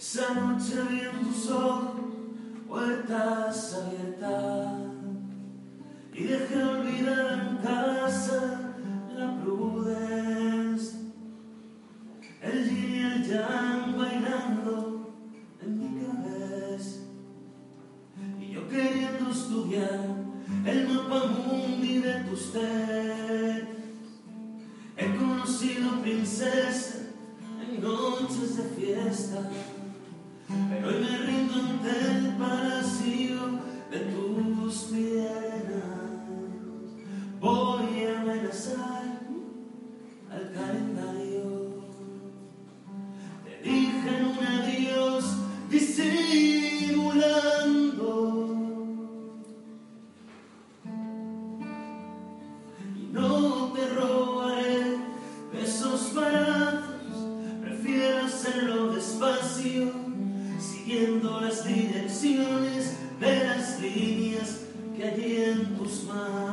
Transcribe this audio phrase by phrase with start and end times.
[0.00, 1.90] Esa noche vi en tus ojos
[2.66, 4.69] puertas abiertas
[61.64, 64.60] direcciones de las líneas
[64.96, 66.49] que hay en tus manos.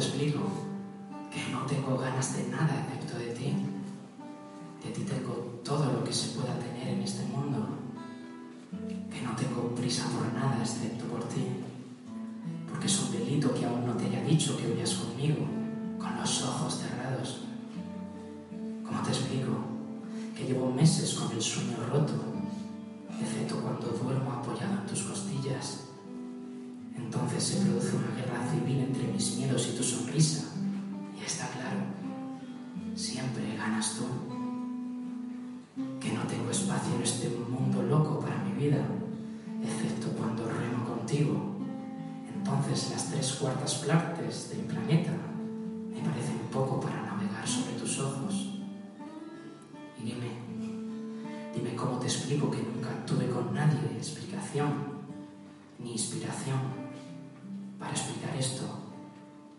[0.00, 0.40] Te explico?
[1.30, 3.54] Que no tengo ganas de nada excepto de ti.
[4.82, 7.68] De ti tengo todo lo que se pueda tener en este mundo.
[9.12, 11.44] Que no tengo prisa por nada excepto por ti.
[12.66, 15.44] Porque es un delito que aún no te haya dicho que huyas conmigo,
[15.98, 17.42] con los ojos cerrados.
[18.86, 19.52] ¿Cómo te explico?
[20.34, 22.14] Que llevo meses con el sueño roto,
[23.20, 25.80] excepto cuando duermo apoyado en tus costillas.
[26.96, 27.89] Entonces se produce
[33.60, 34.06] ganas tú.
[36.00, 38.82] Que no tengo espacio en este mundo loco para mi vida,
[39.62, 41.34] excepto cuando remo contigo.
[42.34, 45.12] Entonces las tres cuartas partes del planeta
[45.92, 48.34] me parecen poco para navegar sobre tus ojos.
[49.98, 50.30] Y dime,
[51.54, 55.00] dime cómo te explico que nunca tuve con nadie explicación
[55.78, 56.60] ni inspiración
[57.78, 58.64] para explicar esto.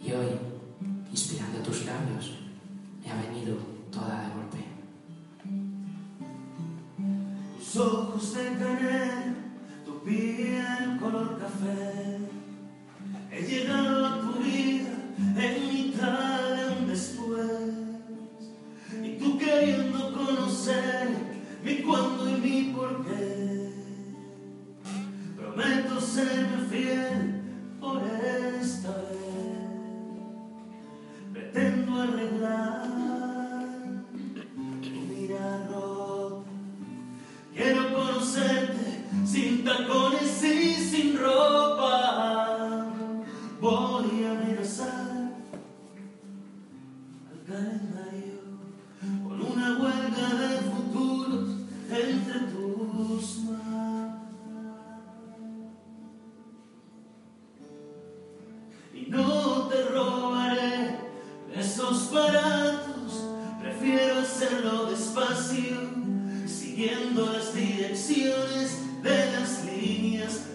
[0.00, 0.30] Y hoy,
[1.10, 1.41] inspirando
[7.82, 9.34] ojos de canela,
[9.84, 12.18] tu piel color café.
[13.30, 14.92] He llegado a tu vida
[15.36, 17.50] en mitad de un después.
[19.02, 21.08] Y tú queriendo conocer
[21.64, 23.72] mi cuándo y mi por qué.
[25.36, 27.42] Prometo serme fiel
[27.80, 28.02] por
[28.60, 29.31] esta vez.
[39.32, 42.86] Sin tacones y sin ropa.
[43.60, 45.32] Voy a amenazar
[47.30, 48.40] al calendario
[49.24, 51.48] con una huelga de futuros
[51.88, 54.20] entre tus manos.
[58.94, 60.98] Y no te robaré
[61.54, 63.30] esos baratos,
[63.62, 65.78] prefiero hacerlo despacio,
[66.46, 67.51] siguiendo las